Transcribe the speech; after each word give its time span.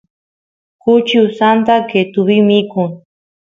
kuchi 0.81 1.17
usanta 1.25 1.73
qetuvi 1.89 2.37
mikun 2.49 2.89